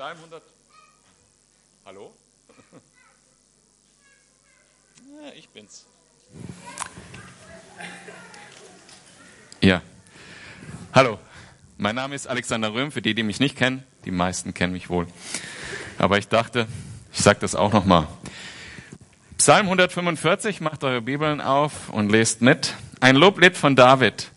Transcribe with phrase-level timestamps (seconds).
[0.00, 0.42] Psalm 100.
[1.84, 2.14] Hallo?
[5.22, 5.84] Ja, ich bin's.
[9.60, 9.82] Ja.
[10.94, 11.18] Hallo.
[11.76, 13.82] Mein Name ist Alexander Röhm, für die, die mich nicht kennen.
[14.06, 15.06] Die meisten kennen mich wohl.
[15.98, 16.66] Aber ich dachte,
[17.12, 18.08] ich sage das auch nochmal.
[19.36, 22.74] Psalm 145, macht eure Bibeln auf und lest mit.
[23.00, 24.30] Ein Loblied von David.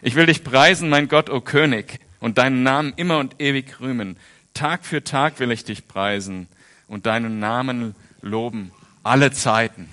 [0.00, 4.16] Ich will dich preisen, mein Gott, o König, und deinen Namen immer und ewig rühmen.
[4.54, 6.48] Tag für Tag will ich dich preisen
[6.88, 8.72] und deinen Namen loben,
[9.02, 9.88] alle Zeiten.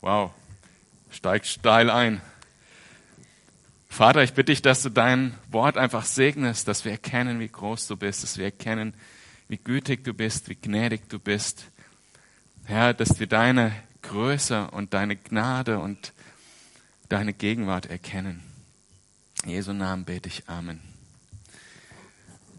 [0.00, 0.30] Wow,
[1.10, 2.20] steigt steil ein.
[3.88, 7.88] Vater, ich bitte dich, dass du dein Wort einfach segnest, dass wir erkennen, wie groß
[7.88, 8.94] du bist, dass wir erkennen,
[9.48, 11.64] wie gütig du bist, wie gnädig du bist.
[12.64, 16.12] Herr, dass wir deine Größe und deine Gnade und
[17.08, 18.42] deine Gegenwart erkennen.
[19.44, 20.80] Jesu Namen bete ich Amen.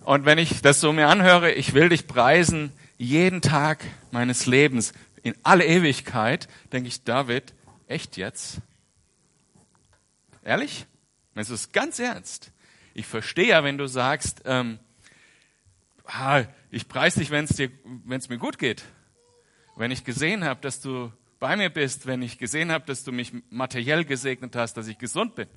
[0.04, 4.94] Und wenn ich das so mir anhöre, ich will dich preisen jeden Tag meines Lebens
[5.24, 7.54] in alle Ewigkeit, denke ich, David,
[7.88, 8.60] echt jetzt?
[10.44, 10.86] Ehrlich?
[11.36, 12.52] Es ist ganz ernst.
[12.94, 14.80] Ich verstehe ja, wenn du sagst, ähm,
[16.72, 18.84] ich preise dich, wenn es mir gut geht.
[19.76, 23.12] Wenn ich gesehen habe, dass du bei mir bist, wenn ich gesehen habe, dass du
[23.12, 25.48] mich materiell gesegnet hast, dass ich gesund bin,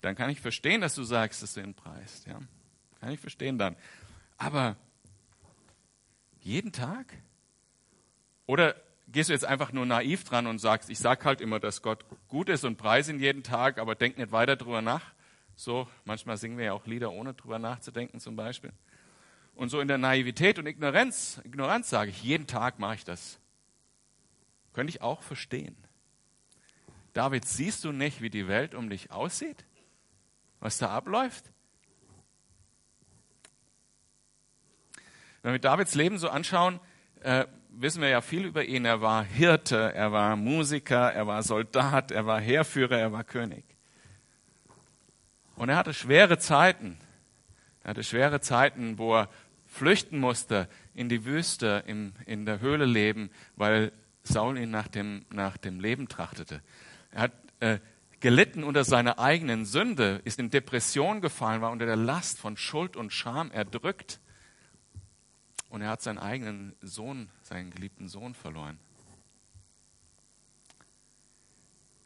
[0.00, 2.26] dann kann ich verstehen, dass du sagst, dass du ihn preist.
[2.26, 2.38] Ja,
[3.00, 3.76] kann ich verstehen dann.
[4.36, 4.76] Aber
[6.40, 7.14] jeden Tag?
[8.46, 8.74] Oder
[9.08, 12.04] gehst du jetzt einfach nur naiv dran und sagst, ich sag halt immer, dass Gott
[12.28, 15.12] gut ist und preise ihn jeden Tag, aber denk nicht weiter drüber nach?
[15.56, 18.72] So, manchmal singen wir ja auch Lieder, ohne drüber nachzudenken zum Beispiel.
[19.54, 23.40] Und so in der Naivität und Ignoranz, Ignoranz sage ich, jeden Tag mache ich das.
[24.72, 25.76] Könnte ich auch verstehen.
[27.12, 29.64] David, siehst du nicht, wie die Welt um dich aussieht?
[30.60, 31.50] Was da abläuft?
[35.48, 36.78] Wenn wir Davids Leben so anschauen,
[37.22, 38.84] äh, wissen wir ja viel über ihn.
[38.84, 43.64] Er war Hirte, er war Musiker, er war Soldat, er war Heerführer, er war König.
[45.56, 46.98] Und er hatte schwere Zeiten.
[47.82, 49.30] Er hatte schwere Zeiten, wo er
[49.64, 53.92] flüchten musste in die Wüste, in, in der Höhle leben, weil
[54.24, 56.60] Saul ihn nach dem, nach dem Leben trachtete.
[57.10, 57.78] Er hat äh,
[58.20, 62.98] gelitten unter seiner eigenen Sünde, ist in Depression gefallen, war unter der Last von Schuld
[62.98, 64.20] und Scham erdrückt.
[65.68, 68.78] Und er hat seinen eigenen Sohn, seinen geliebten Sohn verloren.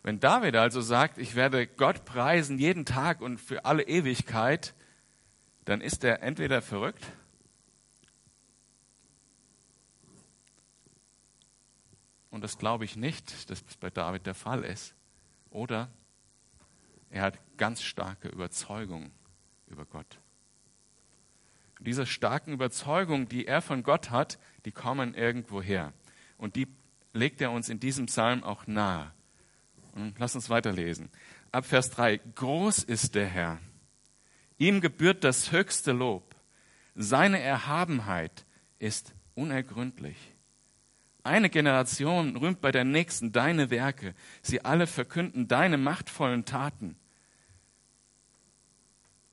[0.02, 4.74] Wenn David also sagt, ich werde Gott preisen jeden Tag und für alle Ewigkeit,
[5.64, 7.06] dann ist er entweder verrückt
[12.30, 14.94] und das glaube ich nicht, dass es bei David der Fall ist,
[15.50, 15.88] oder
[17.10, 19.12] er hat ganz starke Überzeugung
[19.68, 20.18] über Gott
[21.84, 25.92] diese starken Überzeugungen, die er von Gott hat, die kommen irgendwo her.
[26.38, 26.68] Und die
[27.12, 29.12] legt er uns in diesem Psalm auch nahe.
[29.92, 31.10] Und lass uns weiterlesen.
[31.50, 32.18] Ab Vers 3.
[32.34, 33.58] Groß ist der Herr.
[34.58, 36.34] Ihm gebührt das höchste Lob.
[36.94, 38.46] Seine Erhabenheit
[38.78, 40.16] ist unergründlich.
[41.24, 44.14] Eine Generation rühmt bei der nächsten deine Werke.
[44.40, 46.96] Sie alle verkünden deine machtvollen Taten.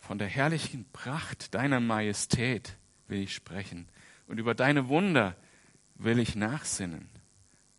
[0.10, 2.76] Von der herrlichen Pracht deiner Majestät
[3.08, 3.88] will ich sprechen
[4.26, 5.36] und über deine Wunder
[5.94, 7.12] will ich nachsinnen.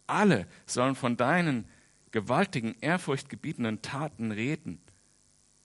[0.06, 1.68] Alle sollen von deinen
[2.12, 4.80] gewaltigen, ehrfurchtgebietenden Taten reden.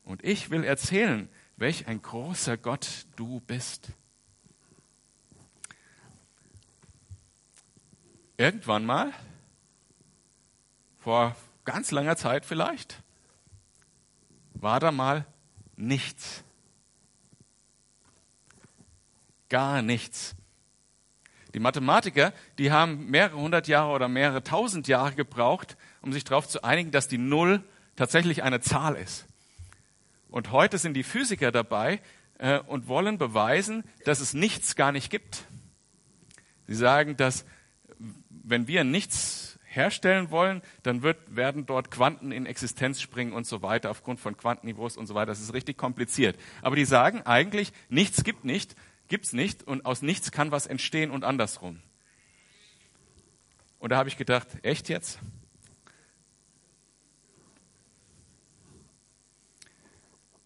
[0.05, 3.91] Und ich will erzählen, welch ein großer Gott du bist.
[8.37, 9.13] Irgendwann mal,
[10.97, 13.03] vor ganz langer Zeit vielleicht,
[14.55, 15.27] war da mal
[15.75, 16.43] nichts
[19.49, 20.35] gar nichts.
[21.53, 26.47] Die Mathematiker, die haben mehrere hundert Jahre oder mehrere tausend Jahre gebraucht, um sich darauf
[26.47, 27.63] zu einigen, dass die Null
[27.95, 29.25] tatsächlich eine Zahl ist.
[30.29, 32.01] Und heute sind die Physiker dabei
[32.39, 35.45] äh, und wollen beweisen, dass es nichts gar nicht gibt.
[36.67, 37.45] Sie sagen, dass
[38.29, 43.61] wenn wir nichts herstellen wollen, dann wird, werden dort Quanten in Existenz springen und so
[43.61, 45.27] weiter, aufgrund von Quantenniveaus und so weiter.
[45.27, 46.37] Das ist richtig kompliziert.
[46.61, 48.75] Aber die sagen eigentlich, nichts gibt nicht,
[49.07, 51.81] gibt's nicht und aus nichts kann was entstehen und andersrum.
[53.79, 55.19] Und da habe ich gedacht, echt jetzt?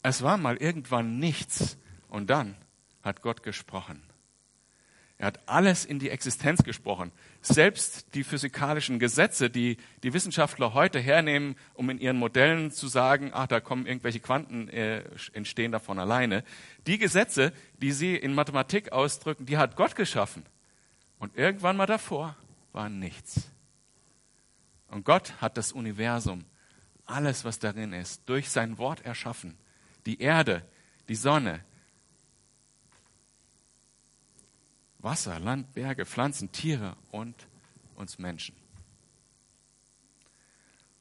[0.02, 1.78] Es war mal irgendwann nichts
[2.08, 2.56] und dann
[3.04, 4.09] hat Gott gesprochen.
[5.20, 7.12] Er hat alles in die Existenz gesprochen.
[7.42, 13.32] Selbst die physikalischen Gesetze, die die Wissenschaftler heute hernehmen, um in ihren Modellen zu sagen,
[13.34, 16.46] ach, da kommen irgendwelche Quanten, äh, entstehen davon alleine.
[16.88, 17.52] Die Gesetze,
[17.82, 20.46] die sie in Mathematik ausdrücken, die hat Gott geschaffen.
[21.20, 22.38] Und irgendwann mal davor
[22.72, 23.52] war nichts.
[24.88, 26.46] Und Gott hat das Universum,
[27.06, 29.58] alles, was darin ist, durch sein Wort erschaffen.
[30.06, 30.66] Die Erde,
[31.10, 31.60] die Sonne,
[35.00, 37.36] Wasser, Land, Berge, Pflanzen, Tiere und
[37.96, 38.56] uns Menschen.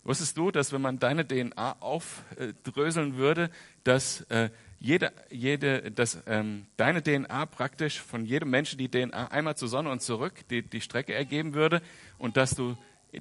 [0.05, 3.51] Wusstest du, dass wenn man deine DNA aufdröseln würde,
[3.85, 4.49] dass, äh,
[4.81, 9.91] jede, jede, dass ähm, deine DNA praktisch von jedem Menschen die DNA einmal zur Sonne
[9.91, 11.83] und zurück die, die Strecke ergeben würde
[12.17, 12.77] und dass du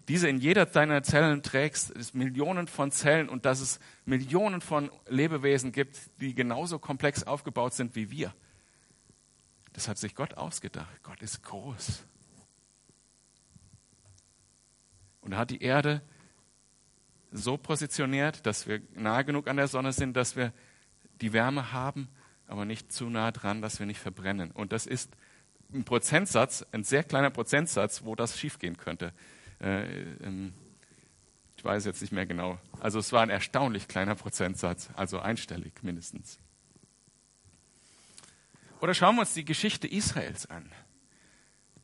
[0.07, 4.91] diese in jeder deiner Zellen trägst, es Millionen von Zellen und dass es Millionen von
[5.09, 8.33] Lebewesen gibt, die genauso komplex aufgebaut sind wie wir.
[9.77, 11.03] Das hat sich Gott ausgedacht.
[11.03, 12.03] Gott ist groß.
[15.21, 16.01] Und er hat die Erde
[17.31, 20.51] so positioniert, dass wir nah genug an der Sonne sind, dass wir
[21.21, 22.09] die Wärme haben,
[22.47, 24.49] aber nicht zu nah dran, dass wir nicht verbrennen.
[24.49, 25.15] Und das ist
[25.71, 29.13] ein Prozentsatz, ein sehr kleiner Prozentsatz, wo das schiefgehen könnte.
[29.61, 29.83] Äh,
[30.23, 30.55] ähm,
[31.55, 32.57] ich weiß jetzt nicht mehr genau.
[32.79, 36.39] Also es war ein erstaunlich kleiner Prozentsatz, also einstellig mindestens.
[38.79, 40.71] Oder schauen wir uns die Geschichte Israels an,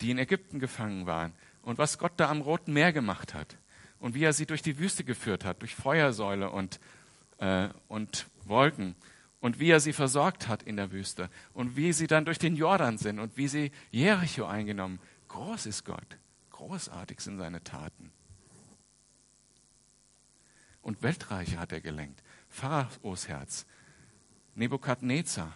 [0.02, 3.58] die in Ägypten gefangen waren und was Gott da am Roten Meer gemacht hat
[4.00, 6.80] und wie er sie durch die Wüste geführt hat, durch Feuersäule und,
[7.40, 8.96] äh, und Wolken
[9.40, 12.56] und wie er sie versorgt hat in der Wüste und wie sie dann durch den
[12.56, 15.00] Jordan sind und wie sie Jericho eingenommen.
[15.30, 16.18] Groß ist Gott,
[16.52, 18.12] großartig sind seine Taten.
[20.82, 22.22] Und Weltreiche hat er gelenkt.
[22.50, 23.66] Pharaos Herz,
[24.54, 25.56] Nebukadnezar,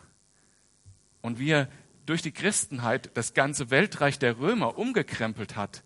[1.22, 1.70] und wie er
[2.06, 5.84] durch die Christenheit das ganze Weltreich der Römer umgekrempelt hat.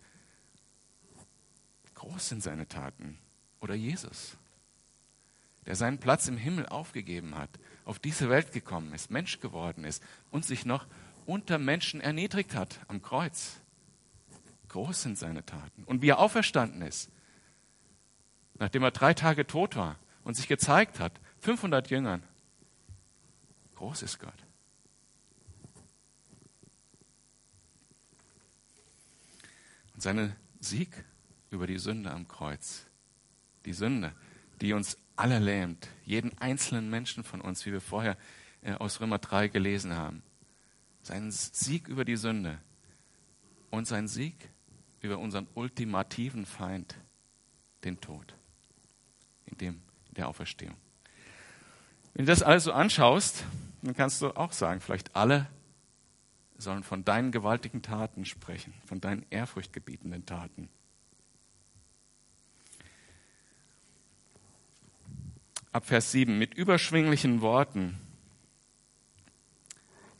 [1.94, 3.18] Groß sind seine Taten.
[3.60, 4.36] Oder Jesus,
[5.66, 7.50] der seinen Platz im Himmel aufgegeben hat,
[7.84, 10.86] auf diese Welt gekommen ist, Mensch geworden ist und sich noch
[11.26, 13.60] unter Menschen erniedrigt hat am Kreuz.
[14.68, 15.84] Groß sind seine Taten.
[15.84, 17.10] Und wie er auferstanden ist,
[18.54, 22.22] nachdem er drei Tage tot war und sich gezeigt hat, 500 Jüngern.
[23.74, 24.32] Groß ist Gott.
[30.02, 31.04] Seinen Sieg
[31.50, 32.86] über die Sünde am Kreuz.
[33.64, 34.12] Die Sünde,
[34.60, 38.16] die uns alle lähmt, jeden einzelnen Menschen von uns, wie wir vorher
[38.62, 40.22] äh, aus Römer 3 gelesen haben.
[41.02, 42.58] Seinen Sieg über die Sünde
[43.70, 44.50] und sein Sieg
[45.00, 46.96] über unseren ultimativen Feind,
[47.84, 48.34] den Tod,
[49.46, 49.82] in dem
[50.12, 50.76] der Auferstehung.
[52.14, 53.44] Wenn du das also anschaust,
[53.82, 55.48] dann kannst du auch sagen, vielleicht alle
[56.62, 60.68] sollen von deinen gewaltigen Taten sprechen, von deinen ehrfurchtgebietenden Taten.
[65.72, 66.38] Ab Vers 7.
[66.38, 67.98] Mit überschwinglichen Worten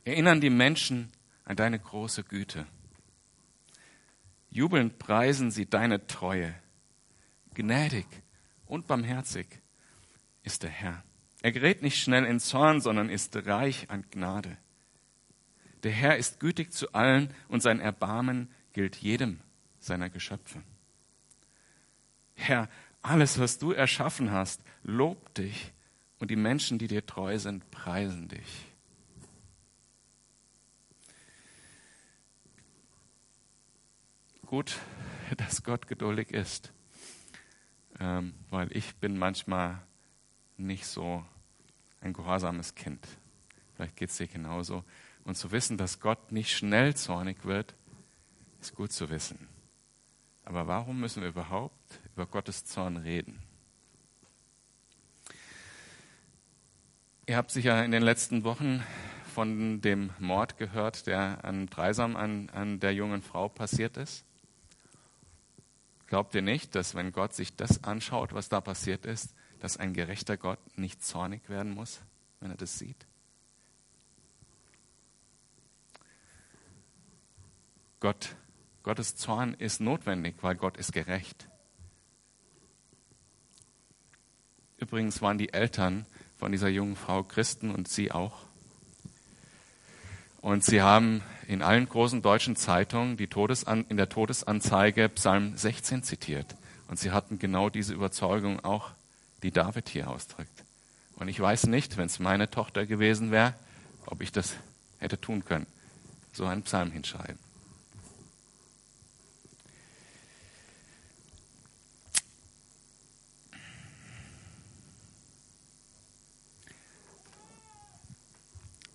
[0.03, 1.11] erinnern die Menschen
[1.45, 2.65] an deine große Güte.
[4.49, 6.53] Jubelnd preisen sie deine Treue.
[7.53, 8.05] Gnädig
[8.65, 9.47] und barmherzig
[10.43, 11.03] ist der Herr.
[11.41, 14.57] Er gerät nicht schnell in Zorn, sondern ist reich an Gnade.
[15.83, 19.39] Der Herr ist gütig zu allen und sein Erbarmen gilt jedem
[19.79, 20.63] seiner Geschöpfe.
[22.35, 22.69] Herr,
[23.01, 25.73] alles, was du erschaffen hast, lobt dich
[26.19, 28.65] und die Menschen, die dir treu sind, preisen dich.
[34.45, 34.79] Gut,
[35.37, 36.71] dass Gott geduldig ist,
[37.99, 39.81] ähm, weil ich bin manchmal
[40.55, 41.25] nicht so
[41.99, 43.05] ein gehorsames Kind.
[43.75, 44.83] Vielleicht geht es dir genauso.
[45.25, 47.75] Und zu wissen, dass Gott nicht schnell zornig wird,
[48.59, 49.47] ist gut zu wissen.
[50.45, 53.41] Aber warum müssen wir überhaupt über Gottes Zorn reden?
[57.25, 58.83] Ihr habt sicher in den letzten Wochen
[59.33, 64.25] von dem Mord gehört, der an Dreisam an, an der jungen Frau passiert ist.
[66.07, 69.93] Glaubt ihr nicht, dass wenn Gott sich das anschaut, was da passiert ist, dass ein
[69.93, 72.01] gerechter Gott nicht zornig werden muss,
[72.41, 73.07] wenn er das sieht?
[78.03, 78.35] Gott,
[78.83, 81.47] Gottes Zorn ist notwendig, weil Gott ist gerecht.
[84.77, 86.05] Übrigens waren die Eltern
[86.37, 88.41] von dieser jungen Frau Christen und sie auch.
[90.41, 96.03] Und sie haben in allen großen deutschen Zeitungen die Todesan in der Todesanzeige Psalm 16
[96.03, 96.57] zitiert.
[96.89, 98.91] Und sie hatten genau diese Überzeugung auch,
[99.43, 100.65] die David hier ausdrückt.
[101.15, 103.53] Und ich weiß nicht, wenn es meine Tochter gewesen wäre,
[104.07, 104.57] ob ich das
[104.99, 105.67] hätte tun können,
[106.33, 107.42] so einen Psalm hinschreiben.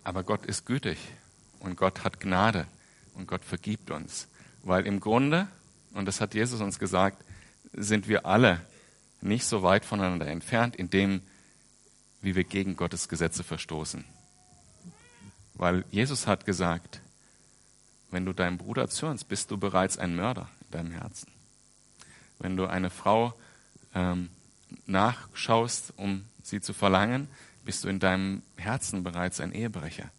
[0.09, 0.97] Aber Gott ist gütig
[1.61, 2.67] und Gott hat Gnade
[3.13, 4.27] und Gott vergibt uns.
[4.63, 5.49] Weil im Grunde,
[5.93, 7.23] und das hat Jesus uns gesagt,
[7.75, 8.63] sind wir alle
[9.21, 11.21] nicht so weit voneinander entfernt, in dem,
[12.23, 14.03] wie wir gegen Gottes Gesetze verstoßen.
[15.53, 17.03] Weil Jesus hat gesagt,
[18.11, 21.31] wenn du deinem Bruder zürnst, bist du bereits ein Mörder in deinem Herzen.
[22.39, 23.35] Wenn du eine Frau
[23.95, 24.31] ähm,
[24.87, 27.29] nachschaust, um sie zu verlangen,
[27.69, 30.11] bist du in deinem Herzen bereits ein Ehebrecher.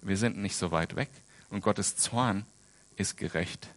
[0.00, 1.10] Wir sind nicht so weit weg
[1.50, 2.46] und Gottes Zorn
[2.96, 3.68] ist gerecht.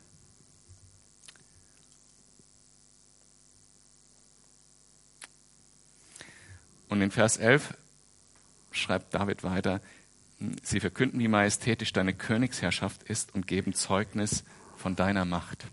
[6.88, 7.76] Und in Vers 11
[8.72, 9.82] schreibt David weiter,
[10.64, 14.46] sie verkünden, wie majestätisch deine Königsherrschaft ist und geben Zeugnis
[14.78, 15.66] von deiner Macht.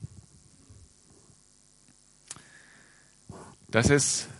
[3.68, 4.30] Das ist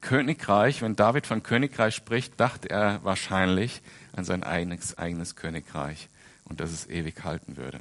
[0.00, 0.82] Königreich.
[0.82, 6.08] Wenn David von Königreich spricht, dachte er wahrscheinlich an sein eigenes, eigenes Königreich
[6.44, 7.80] und dass es ewig halten würde.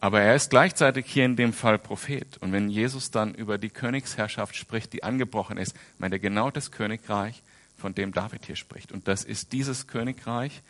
[0.00, 2.36] Aber er ist gleichzeitig hier in dem Fall Prophet.
[2.38, 6.72] Und wenn Jesus dann über die Königsherrschaft spricht, die angebrochen ist, meint er genau das
[6.72, 7.40] Königreich,
[7.78, 8.90] von dem David hier spricht.
[8.90, 10.62] Und das ist dieses Königreich.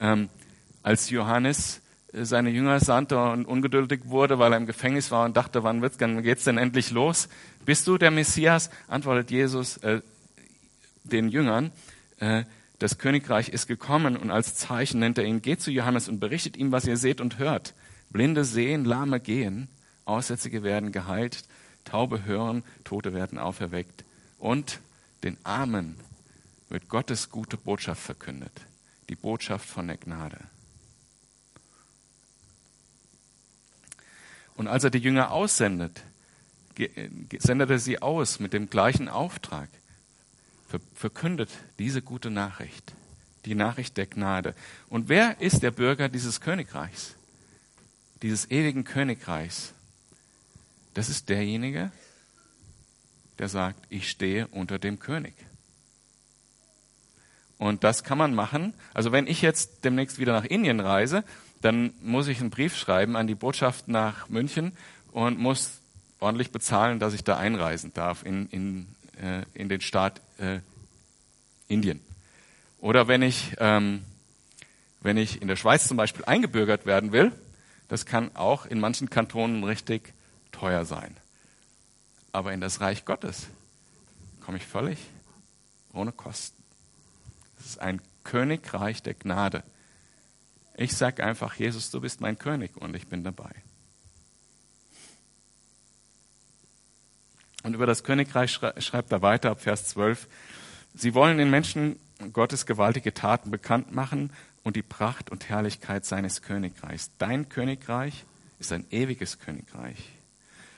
[0.00, 0.30] Ähm,
[0.82, 5.36] als Johannes äh, seine Jünger sandte und ungeduldig wurde, weil er im Gefängnis war und
[5.36, 7.28] dachte, wann wird's, wann geht's denn endlich los?
[7.64, 8.70] Bist du der Messias?
[8.88, 10.00] Antwortet Jesus äh,
[11.04, 11.70] den Jüngern.
[12.18, 12.44] Äh,
[12.78, 16.56] das Königreich ist gekommen und als Zeichen nennt er ihn, geht zu Johannes und berichtet
[16.56, 17.74] ihm, was ihr seht und hört.
[18.10, 19.68] Blinde sehen, Lahme gehen,
[20.04, 21.44] Aussätzige werden geheilt,
[21.84, 24.04] Taube hören, Tote werden auferweckt
[24.38, 24.80] und
[25.22, 25.96] den Armen
[26.68, 28.52] wird Gottes gute Botschaft verkündet,
[29.08, 30.38] die Botschaft von der Gnade.
[34.56, 36.02] Und als er die Jünger aussendet,
[37.38, 39.68] sendet er sie aus mit dem gleichen Auftrag,
[40.94, 42.92] verkündet diese gute Nachricht,
[43.44, 44.54] die Nachricht der Gnade.
[44.88, 47.16] Und wer ist der Bürger dieses Königreichs?
[48.22, 49.74] dieses ewigen Königreichs,
[50.94, 51.90] das ist derjenige,
[53.38, 55.34] der sagt, ich stehe unter dem König.
[57.58, 58.74] Und das kann man machen.
[58.92, 61.24] Also wenn ich jetzt demnächst wieder nach Indien reise,
[61.60, 64.72] dann muss ich einen Brief schreiben an die Botschaft nach München
[65.12, 65.80] und muss
[66.22, 68.86] ordentlich bezahlen, dass ich da einreisen darf in, in,
[69.20, 70.60] äh, in den Staat äh,
[71.68, 72.00] Indien.
[72.78, 74.04] Oder wenn ich, ähm,
[75.00, 77.32] wenn ich in der Schweiz zum Beispiel eingebürgert werden will,
[77.88, 80.14] das kann auch in manchen Kantonen richtig
[80.52, 81.16] teuer sein.
[82.30, 83.48] Aber in das Reich Gottes
[84.40, 84.98] komme ich völlig
[85.92, 86.62] ohne Kosten.
[87.58, 89.62] Es ist ein Königreich der Gnade.
[90.76, 93.52] Ich sage einfach, Jesus, du bist mein König und ich bin dabei.
[97.62, 100.28] Und über das Königreich schreibt er weiter ab Vers 12.
[100.94, 101.98] Sie wollen den Menschen
[102.32, 104.30] Gottes gewaltige Taten bekannt machen
[104.62, 107.10] und die Pracht und Herrlichkeit seines Königreichs.
[107.18, 108.24] Dein Königreich
[108.58, 109.98] ist ein ewiges Königreich.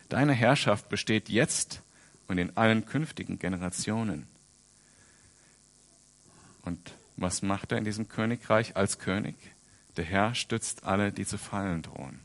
[0.08, 1.82] Deine Herrschaft besteht jetzt
[2.28, 4.26] und in allen künftigen Generationen.
[6.62, 9.34] Und was macht er in diesem Königreich als König?
[9.96, 12.20] Der Herr stützt alle, die zu fallen drohen.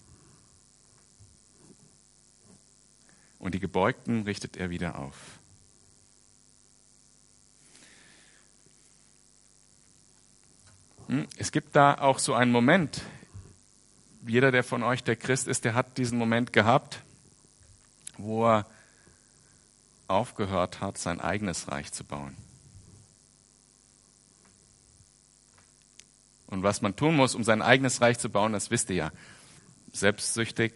[3.39, 5.15] Und die Gebeugten richtet er wieder auf.
[11.07, 11.27] Hm?
[11.37, 13.01] Es gibt da auch so einen Moment.
[14.27, 17.01] Jeder, der von euch der Christ ist, der hat diesen Moment gehabt,
[18.17, 18.65] wo er
[20.07, 22.35] aufgehört hat, sein eigenes Reich zu bauen.
[26.47, 29.11] Und was man tun muss, um sein eigenes Reich zu bauen, das wisst ihr ja.
[29.93, 30.73] Selbstsüchtig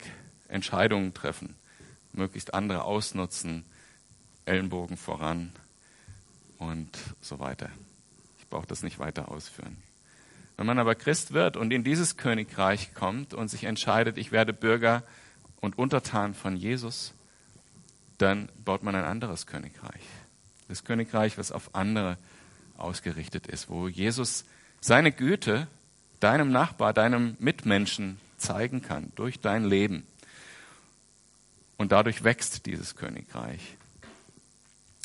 [0.48, 1.56] Entscheidungen treffen,
[2.14, 3.66] möglichst andere ausnutzen,
[4.46, 5.52] Ellenbogen voran
[6.58, 6.90] und
[7.22, 7.70] so weiter.
[8.40, 9.78] Ich brauche das nicht weiter ausführen.
[10.58, 14.54] Wenn man aber Christ wird und in dieses Königreich kommt und sich entscheidet, ich werde
[14.54, 15.04] Bürger
[15.62, 17.14] und Untertan von Jesus,
[18.18, 20.04] dann baut man ein anderes Königreich.
[20.68, 22.18] Das Königreich, was auf andere
[22.78, 24.46] ausgerichtet ist, wo Jesus
[24.80, 25.68] seine Güte
[26.20, 30.06] deinem Nachbar, deinem Mitmenschen zeigen kann durch dein Leben.
[31.78, 33.78] Und dadurch wächst dieses Königreich.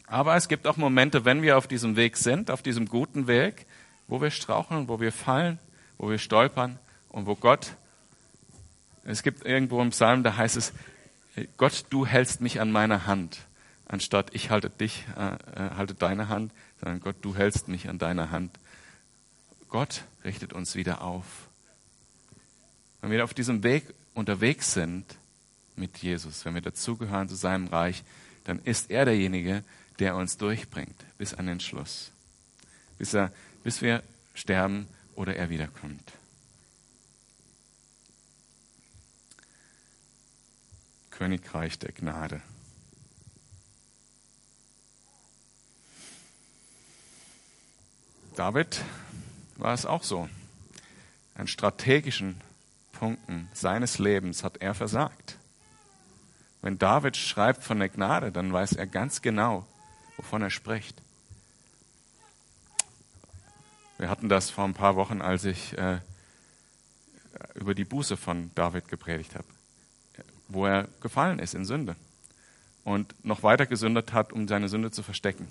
[0.06, 3.66] Aber es gibt auch Momente, wenn wir auf diesem Weg sind, auf diesem guten Weg,
[4.06, 5.58] wo wir straucheln, wo wir fallen,
[5.98, 6.78] wo wir stolpern
[7.10, 7.74] und wo Gott,
[9.04, 10.72] es gibt irgendwo im Psalm, da heißt es,
[11.56, 13.38] Gott, du hältst mich an meiner Hand,
[13.86, 17.98] anstatt ich halte dich, äh, äh, halte deine Hand, sondern Gott, du hältst mich an
[17.98, 18.58] deiner Hand.
[19.68, 21.48] Gott richtet uns wieder auf.
[23.00, 25.18] Wenn wir auf diesem Weg unterwegs sind
[25.78, 28.04] mit Jesus, wenn wir dazugehören zu seinem Reich,
[28.44, 29.64] dann ist er derjenige,
[29.98, 32.12] der uns durchbringt bis an den Schluss.
[32.98, 33.32] Bis er
[33.62, 34.02] bis wir
[34.34, 36.12] sterben oder er wiederkommt.
[41.10, 42.40] Königreich der Gnade.
[48.36, 48.80] David
[49.56, 50.28] war es auch so.
[51.34, 52.40] An strategischen
[52.92, 55.36] Punkten seines Lebens hat er versagt.
[56.68, 59.66] Wenn David schreibt von der Gnade, dann weiß er ganz genau,
[60.18, 61.00] wovon er spricht.
[63.96, 66.00] Wir hatten das vor ein paar Wochen, als ich äh,
[67.54, 69.46] über die Buße von David gepredigt habe,
[70.48, 71.96] wo er gefallen ist in Sünde
[72.84, 75.48] und noch weiter gesündet hat, um seine Sünde zu verstecken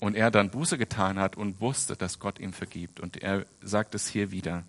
[0.00, 2.98] und er dann Buße getan hat und wusste, dass Gott ihm vergibt.
[2.98, 4.64] Und er sagt es hier wieder.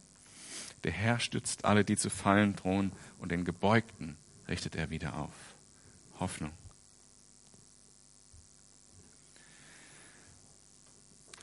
[0.83, 4.17] Der Herr stützt alle, die zu fallen drohen, und den Gebeugten
[4.48, 5.33] richtet er wieder auf.
[6.19, 6.51] Hoffnung.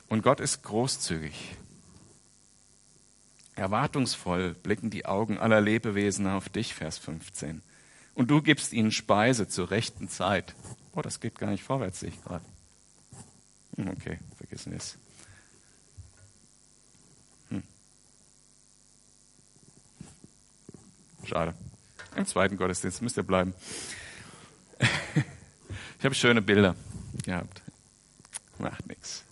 [0.09, 1.57] Und Gott ist großzügig.
[3.57, 7.63] Erwartungsvoll blicken die Augen aller Lebewesen auf dich, Vers 15.
[8.15, 10.55] Und du gibst ihnen Speise zur rechten Zeit.
[10.93, 12.45] Oh, das geht gar nicht vorwärts, sehe ich gerade.
[13.77, 14.99] Hm, okay, vergessen wir es.
[21.27, 21.55] Schade.
[22.15, 23.53] Im zweiten Gottesdienst müsst ihr bleiben.
[25.99, 26.77] ich habe schöne Bilder
[27.25, 27.63] gehabt.
[28.59, 29.25] Macht nichts.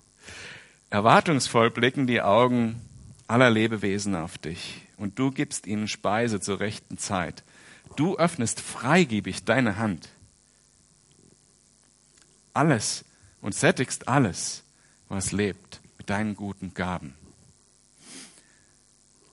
[0.91, 2.81] Erwartungsvoll blicken die Augen
[3.27, 7.43] aller Lebewesen auf dich und du gibst ihnen Speise zur rechten Zeit.
[7.97, 10.09] Du öffnest freigebig deine Hand.
[12.53, 13.05] Alles
[13.41, 14.63] und sättigst alles,
[15.09, 17.15] was lebt, mit deinen guten Gaben.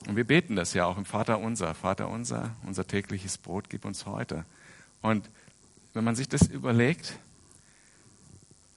[0.06, 1.74] Und wir beten das ja auch im Vater unser.
[1.74, 4.44] Vater unser, unser tägliches Brot gib uns heute.
[5.00, 5.30] Und
[5.94, 7.18] wenn man sich das überlegt,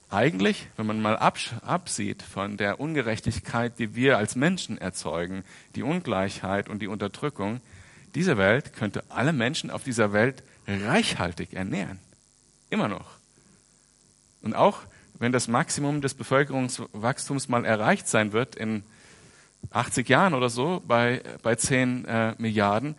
[0.08, 5.42] eigentlich, wenn man mal absieht von der Ungerechtigkeit, die wir als Menschen erzeugen,
[5.74, 7.60] die Ungleichheit und die Unterdrückung,
[8.14, 11.98] diese Welt könnte alle Menschen auf dieser Welt reichhaltig ernähren.
[12.70, 13.10] Immer noch.
[14.42, 14.82] Und auch
[15.18, 18.84] wenn das Maximum des Bevölkerungswachstums mal erreicht sein wird in
[19.70, 22.94] 80 Jahren oder so bei, bei 10 äh, Milliarden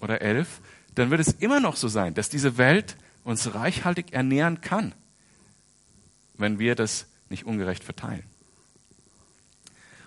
[0.00, 0.60] oder 11,
[0.94, 4.94] dann wird es immer noch so sein, dass diese Welt uns reichhaltig ernähren kann,
[6.34, 8.24] wenn wir das nicht ungerecht verteilen.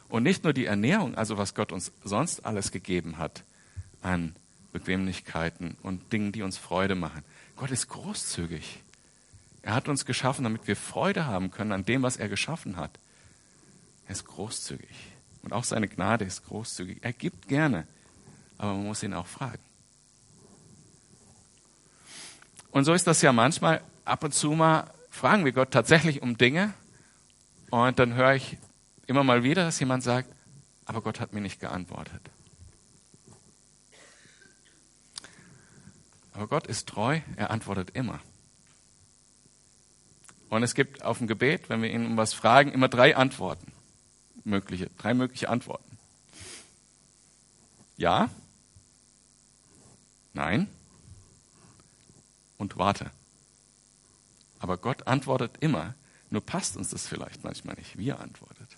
[0.10, 3.44] Und nicht nur die Ernährung, also was Gott uns sonst alles gegeben hat
[4.02, 4.36] an
[4.74, 7.24] Bequemlichkeiten und Dingen, die uns Freude machen.
[7.56, 8.84] Gott ist großzügig.
[9.62, 13.00] Er hat uns geschaffen, damit wir Freude haben können an dem, was er geschaffen hat.
[14.08, 15.11] Er ist großzügig.
[15.44, 17.00] Und auch seine Gnade ist großzügig.
[17.02, 17.88] Er gibt gerne,
[18.58, 19.64] aber man muss ihn auch fragen.
[22.72, 23.82] Und so ist das ja manchmal.
[24.06, 26.74] Ab und zu mal fragen wir Gott tatsächlich um Dinge.
[27.70, 28.58] Und dann höre ich
[29.08, 30.30] immer mal wieder, dass jemand sagt,
[30.86, 32.22] aber Gott hat mir nicht geantwortet.
[36.34, 38.20] Aber Gott ist treu, er antwortet immer.
[40.50, 43.71] Und es gibt auf dem Gebet, wenn wir ihn um was fragen, immer drei Antworten.
[44.44, 45.98] Mögliche, drei mögliche Antworten.
[47.98, 48.30] Ja,
[50.34, 50.68] nein
[52.58, 53.12] und warte.
[54.60, 55.96] Aber Gott antwortet immer,
[56.30, 58.78] nur passt uns das vielleicht manchmal nicht, wie er antwortet.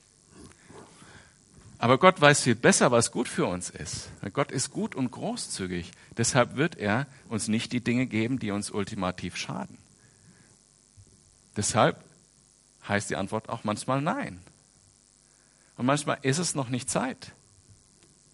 [1.77, 4.09] Aber Gott weiß viel besser, was gut für uns ist.
[4.31, 5.91] Gott ist gut und großzügig.
[6.15, 9.77] Deshalb wird er uns nicht die Dinge geben, die uns ultimativ schaden.
[11.57, 12.01] Deshalb
[12.87, 14.39] heißt die Antwort auch manchmal Nein.
[15.77, 17.31] Und manchmal ist es noch nicht Zeit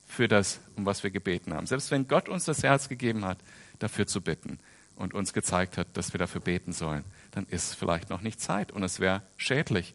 [0.08, 1.68] für das, um was wir gebeten haben.
[1.68, 3.38] Selbst wenn Gott uns das Herz gegeben hat,
[3.80, 4.60] dafür zu bitten
[4.96, 8.42] und uns gezeigt hat, dass wir dafür beten sollen, dann ist es vielleicht noch nicht
[8.42, 8.72] Zeit.
[8.72, 9.94] Und es wäre schädlich,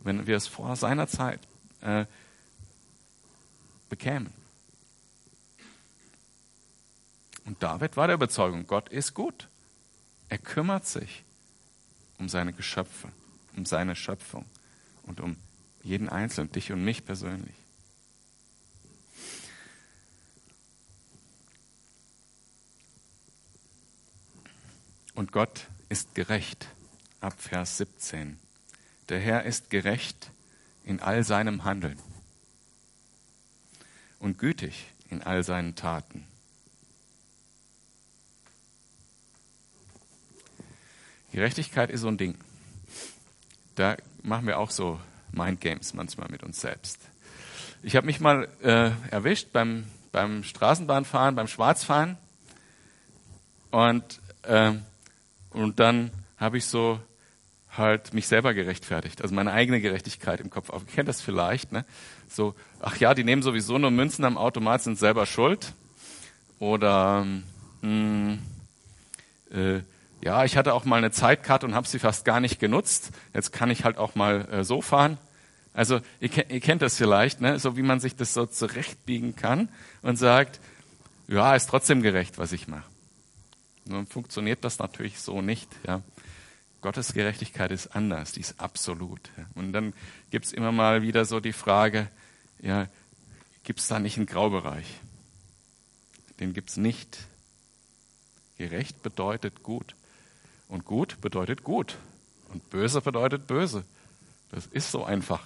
[0.00, 1.40] wenn wir es vor seiner Zeit
[1.82, 2.06] äh,
[3.88, 4.32] bekämen.
[7.44, 9.48] Und David war der Überzeugung, Gott ist gut.
[10.28, 11.22] Er kümmert sich
[12.18, 13.08] um seine Geschöpfe,
[13.56, 14.44] um seine Schöpfung
[15.04, 15.36] und um
[15.86, 17.54] jeden Einzelnen, dich und mich persönlich.
[25.14, 26.66] Und Gott ist gerecht,
[27.20, 28.38] ab Vers 17.
[29.08, 30.32] Der Herr ist gerecht
[30.84, 31.98] in all seinem Handeln
[34.18, 36.26] und gütig in all seinen Taten.
[41.30, 42.36] Gerechtigkeit ist so ein Ding.
[43.76, 45.00] Da machen wir auch so
[45.36, 47.00] Mindgames manchmal mit uns selbst.
[47.82, 52.16] Ich habe mich mal äh, erwischt beim, beim Straßenbahnfahren, beim Schwarzfahren.
[53.70, 54.72] Und, äh,
[55.50, 57.00] und dann habe ich so
[57.76, 60.82] halt mich selber gerechtfertigt, also meine eigene Gerechtigkeit im Kopf auf.
[60.82, 61.84] Ihr kennt das vielleicht, ne?
[62.28, 65.74] So, ach ja, die nehmen sowieso nur Münzen am Automat, sind selber schuld.
[66.58, 67.24] Oder
[67.82, 68.38] mh, hm,
[69.52, 69.80] äh,
[70.22, 73.10] ja, ich hatte auch mal eine Zeitkarte und habe sie fast gar nicht genutzt.
[73.34, 75.18] Jetzt kann ich halt auch mal äh, so fahren.
[75.76, 77.58] Also ihr, ihr, kennt das vielleicht, ne?
[77.58, 79.68] so wie man sich das so zurechtbiegen kann
[80.00, 80.58] und sagt,
[81.28, 82.88] ja, ist trotzdem gerecht, was ich mache.
[83.84, 85.68] Nun funktioniert das natürlich so nicht.
[85.86, 86.00] Ja.
[86.80, 89.20] Gottes Gerechtigkeit ist anders, die ist absolut.
[89.36, 89.44] Ja.
[89.54, 89.92] Und dann
[90.30, 92.08] gibt es immer mal wieder so die Frage,
[92.62, 92.88] ja,
[93.62, 94.86] gibt es da nicht einen Graubereich?
[96.40, 97.18] Den gibt es nicht.
[98.56, 99.94] Gerecht bedeutet gut.
[100.68, 101.98] Und gut bedeutet gut.
[102.48, 103.84] Und böse bedeutet böse.
[104.50, 105.42] Das ist so einfach.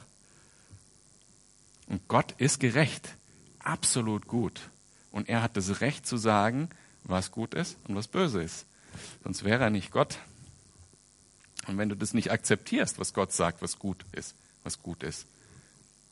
[1.91, 3.17] Und Gott ist gerecht.
[3.59, 4.71] Absolut gut.
[5.11, 6.71] Und er hat das Recht zu sagen,
[7.03, 8.65] was gut ist und was böse ist.
[9.25, 10.19] Sonst wäre er nicht Gott.
[11.67, 15.27] Und wenn du das nicht akzeptierst, was Gott sagt, was gut ist, was gut ist,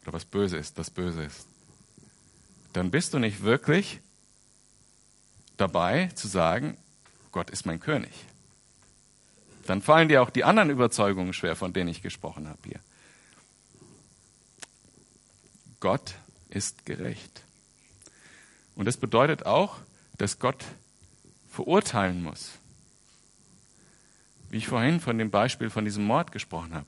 [0.03, 1.47] oder was böse ist, das böse ist,
[2.73, 4.01] dann bist du nicht wirklich
[5.59, 6.77] dabei zu sagen,
[7.31, 8.13] Gott ist mein König.
[9.67, 12.81] Dann fallen dir auch die anderen Überzeugungen schwer, von denen ich gesprochen habe hier.
[15.81, 16.15] Gott
[16.51, 17.43] ist gerecht.
[18.75, 19.77] Und das bedeutet auch,
[20.19, 20.65] dass Gott
[21.51, 22.53] verurteilen muss.
[24.51, 26.87] Wie ich vorhin von dem Beispiel von diesem Mord gesprochen habe.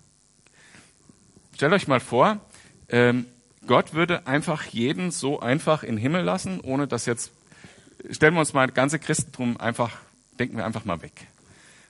[1.55, 2.41] Stellt euch mal vor,
[2.89, 3.27] ähm,
[3.67, 7.33] Gott würde einfach jeden so einfach in den Himmel lassen, ohne dass jetzt,
[8.11, 9.99] stellen wir uns mal das ganze Christentum einfach,
[10.39, 11.27] denken wir einfach mal weg.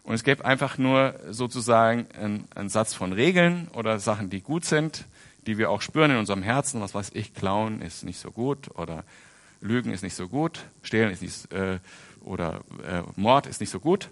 [0.02, 4.64] Und es gäbe einfach nur sozusagen einen, einen Satz von Regeln oder Sachen, die gut
[4.64, 5.04] sind,
[5.46, 6.81] die wir auch spüren in unserem Herzen.
[6.81, 9.05] Was weiß ich, klauen ist nicht so gut oder
[9.61, 11.79] Lügen ist nicht so gut, Stehlen ist nicht, äh,
[12.20, 14.09] oder äh, Mord ist nicht so gut.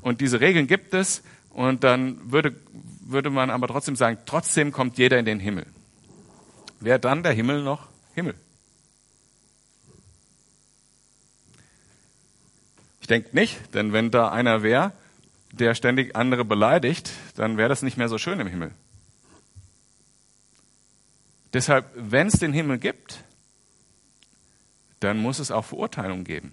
[0.00, 2.54] Und diese Regeln gibt es und dann würde,
[3.00, 5.66] würde man aber trotzdem sagen, trotzdem kommt jeder in den Himmel.
[6.80, 8.34] Wäre dann der Himmel noch Himmel?
[13.00, 14.92] Ich denke nicht, denn wenn da einer wäre,
[15.52, 18.72] der ständig andere beleidigt, dann wäre das nicht mehr so schön im Himmel.
[21.52, 23.24] Deshalb, wenn es den Himmel gibt,
[25.00, 26.52] dann muss es auch Verurteilung geben.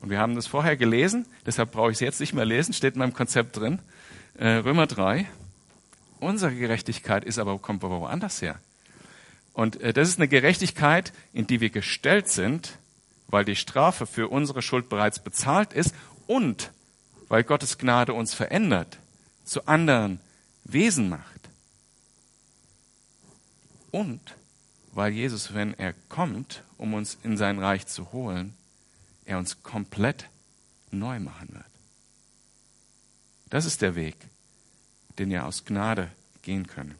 [0.00, 2.94] Und wir haben das vorher gelesen, deshalb brauche ich es jetzt nicht mehr lesen, steht
[2.94, 3.80] in meinem Konzept drin.
[4.38, 5.26] Äh, Römer 3.
[6.20, 8.58] Unsere Gerechtigkeit ist aber, kommt aber woanders her.
[9.52, 12.78] Und äh, das ist eine Gerechtigkeit, in die wir gestellt sind,
[13.28, 15.94] weil die Strafe für unsere Schuld bereits bezahlt ist
[16.26, 16.70] und
[17.28, 18.98] weil Gottes Gnade uns verändert,
[19.44, 20.20] zu anderen
[20.64, 21.35] Wesen macht.
[23.96, 24.36] Und
[24.92, 28.52] weil Jesus, wenn er kommt, um uns in sein Reich zu holen,
[29.24, 30.28] er uns komplett
[30.90, 31.64] neu machen wird.
[33.48, 34.16] Das ist der Weg,
[35.18, 36.94] den wir aus Gnade gehen können.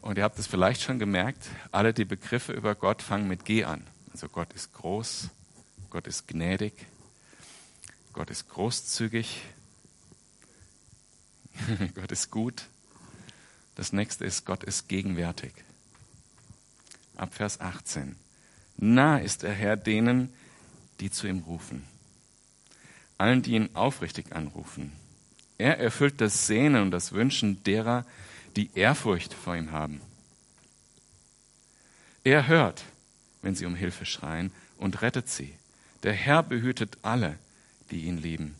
[0.00, 3.62] Und ihr habt es vielleicht schon gemerkt, alle die Begriffe über Gott fangen mit G
[3.62, 3.86] an.
[4.12, 5.28] Also Gott ist groß,
[5.90, 6.88] Gott ist gnädig,
[8.14, 9.42] Gott ist großzügig,
[11.94, 12.68] Gott ist gut.
[13.74, 15.52] Das nächste ist, Gott ist gegenwärtig.
[17.16, 18.14] Ab Vers 18.
[18.76, 20.32] Nah ist der Herr denen,
[21.00, 21.84] die zu ihm rufen.
[23.18, 24.92] Allen, die ihn aufrichtig anrufen.
[25.58, 28.04] Er erfüllt das Sehnen und das Wünschen derer,
[28.54, 30.00] die Ehrfurcht vor ihm haben.
[32.22, 32.84] Er hört,
[33.42, 35.52] wenn sie um Hilfe schreien und rettet sie.
[36.04, 37.38] Der Herr behütet alle,
[37.94, 38.56] die ihn lieben.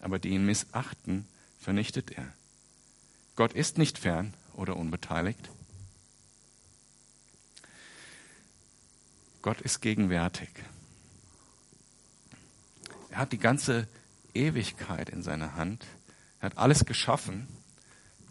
[0.00, 1.26] Aber die ihn missachten,
[1.58, 2.32] vernichtet er.
[3.34, 5.50] Gott ist nicht fern oder unbeteiligt.
[9.40, 10.50] Gott ist gegenwärtig.
[13.10, 13.88] Er hat die ganze
[14.34, 15.86] Ewigkeit in seiner Hand.
[16.40, 17.48] Er hat alles geschaffen.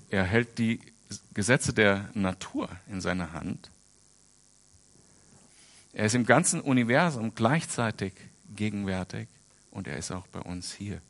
[0.10, 0.80] Er hält die
[1.34, 3.72] Gesetze der Natur in seiner Hand.
[5.94, 8.14] Er ist im ganzen Universum gleichzeitig
[8.56, 9.28] gegenwärtig
[9.76, 11.02] und er ist auch bei uns hier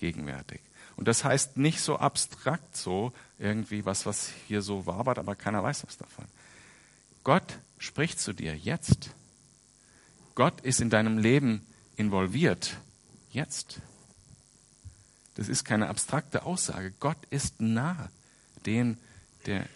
[0.00, 0.60] gegenwärtig.
[0.96, 5.62] Und das heißt nicht so abstrakt so, irgendwie was, was hier so wabert, aber keiner
[5.62, 6.24] weiß was davon.
[7.22, 9.10] Gott spricht zu dir jetzt.
[10.34, 11.64] Gott ist in deinem Leben
[11.96, 12.76] involviert.
[13.30, 13.80] Jetzt.
[15.36, 16.92] Das ist keine abstrakte Aussage.
[16.98, 18.10] Gott ist nah
[18.66, 18.98] dem,
[19.46, 19.66] der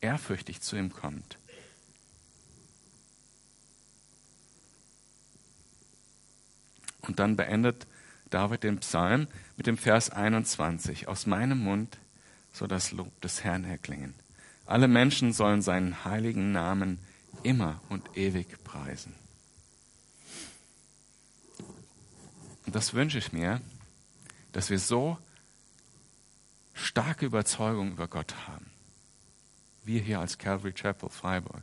[0.00, 1.37] ehrfürchtig zu ihm kommt.
[7.08, 7.86] Und dann beendet
[8.30, 11.08] David den Psalm mit dem Vers 21.
[11.08, 11.98] Aus meinem Mund
[12.52, 14.14] soll das Lob des Herrn erklingen.
[14.66, 16.98] Alle Menschen sollen seinen heiligen Namen
[17.42, 19.14] immer und ewig preisen.
[22.66, 23.62] Und das wünsche ich mir,
[24.52, 25.16] dass wir so
[26.74, 28.70] starke Überzeugung über Gott haben.
[29.84, 31.62] Wir hier als Calvary Chapel Freiburg.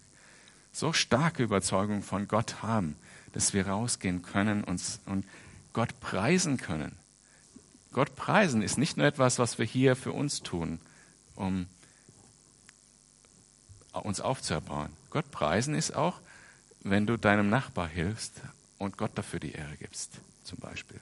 [0.75, 2.97] So starke Überzeugung von Gott haben,
[3.31, 5.25] dass wir rausgehen können und, und
[5.71, 6.97] Gott preisen können.
[7.93, 10.81] Gott preisen ist nicht nur etwas, was wir hier für uns tun,
[11.37, 11.67] um
[13.93, 14.91] uns aufzuerbauen.
[15.11, 16.19] Gott preisen ist auch,
[16.81, 18.33] wenn du deinem Nachbar hilfst
[18.77, 20.11] und Gott dafür die Ehre gibst,
[20.43, 20.99] zum Beispiel.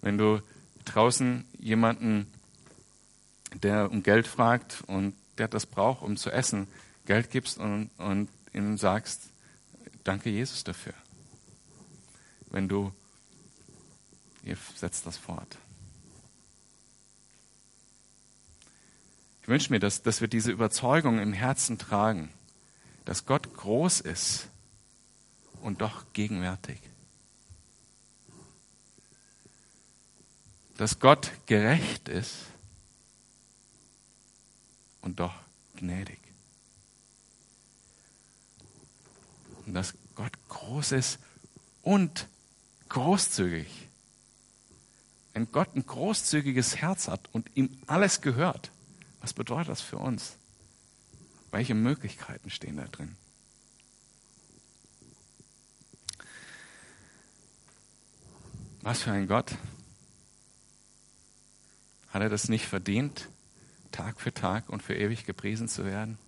[0.00, 0.42] Wenn du
[0.86, 2.26] draußen jemanden,
[3.54, 6.66] der um Geld fragt und der das braucht, um zu essen,
[7.06, 9.30] Geld gibst und, und ihm sagst,
[10.04, 10.94] danke Jesus dafür.
[12.50, 12.92] Wenn du,
[14.44, 15.58] ihr setzt das fort.
[19.42, 22.32] Ich wünsche mir, dass, dass wir diese Überzeugung im Herzen tragen,
[23.04, 24.48] dass Gott groß ist
[25.62, 26.80] und doch gegenwärtig.
[30.76, 32.36] Dass Gott gerecht ist
[35.00, 35.34] und doch
[35.76, 36.21] gnädig.
[39.66, 41.18] Und dass Gott groß ist
[41.82, 42.28] und
[42.88, 43.88] großzügig.
[45.32, 48.70] Wenn Gott ein großzügiges Herz hat und ihm alles gehört,
[49.20, 50.36] was bedeutet das für uns?
[51.50, 53.16] Welche Möglichkeiten stehen da drin?
[58.82, 59.54] Was für ein Gott.
[62.08, 63.28] Hat er das nicht verdient,
[63.92, 66.18] Tag für Tag und für ewig gepriesen zu werden?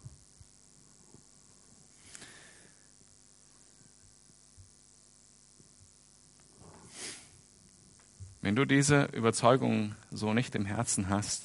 [8.44, 11.44] Wenn du diese Überzeugung so nicht im Herzen hast,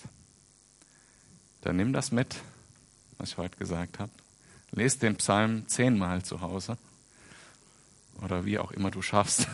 [1.62, 2.36] dann nimm das mit,
[3.18, 4.12] was ich heute gesagt habe.
[4.72, 6.78] Lest den Psalm zehnmal zu Hause
[8.22, 9.48] oder wie auch immer du schaffst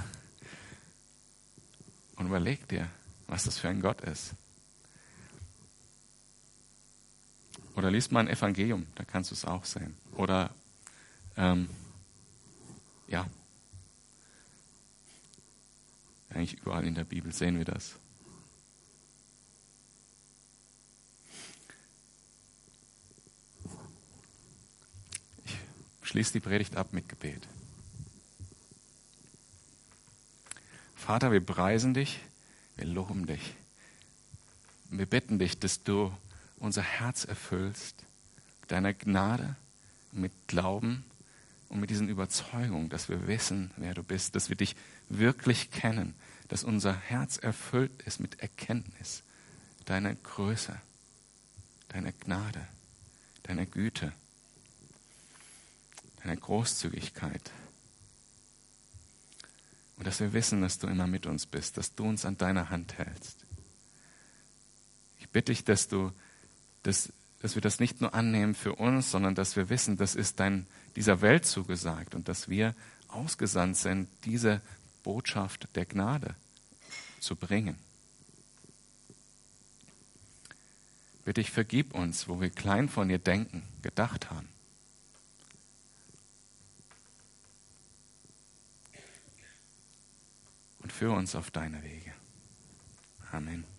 [2.15, 2.89] und überleg dir,
[3.27, 4.33] was das für ein Gott ist.
[7.75, 9.95] Oder liest mal ein Evangelium, da kannst du es auch sehen.
[10.13, 10.49] Oder
[11.37, 11.69] ähm,
[13.07, 13.27] ja,
[16.35, 17.95] eigentlich überall in der Bibel sehen wir das.
[26.15, 27.45] schließe die Predigt ab mit Gebet.
[30.95, 32.21] Vater, wir preisen dich,
[32.77, 33.53] wir loben dich.
[34.89, 36.15] Wir bitten dich, dass du
[36.55, 38.05] unser Herz erfüllst,
[38.61, 39.57] mit deiner Gnade,
[40.13, 41.03] mit Glauben
[41.75, 44.75] und mit diesen Überzeugungen, dass wir wissen, wer du bist, dass wir dich
[45.09, 46.15] wirklich kennen,
[46.47, 49.23] dass unser Herz erfüllt ist mit Erkenntnis
[49.85, 50.75] deiner Größe,
[51.89, 52.67] deiner Gnade,
[53.43, 54.11] deiner Güte
[56.25, 57.51] deiner Großzügigkeit.
[59.97, 62.69] Und dass wir wissen, dass du immer mit uns bist, dass du uns an deiner
[62.69, 63.45] Hand hältst.
[65.19, 66.11] Ich bitte dich, dass du,
[66.83, 70.39] dass, dass wir das nicht nur annehmen für uns, sondern dass wir wissen, das ist
[70.39, 72.75] dein, dieser Welt zugesagt und dass wir
[73.07, 74.61] ausgesandt sind, diese
[75.03, 76.35] Botschaft der Gnade
[77.19, 77.77] zu bringen.
[81.23, 84.47] Bitte ich, vergib uns, wo wir klein von dir denken, gedacht haben.
[90.85, 92.13] und führe uns auf deine Wege.
[93.31, 93.74] Amen.